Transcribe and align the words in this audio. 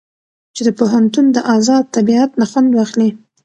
چې 0.55 0.61
د 0.67 0.69
پوهنتون 0.79 1.25
د 1.31 1.37
ازاد 1.55 1.85
طبيعت 1.95 2.31
نه 2.39 2.45
خوند 2.51 2.69
واخلي. 2.73 3.09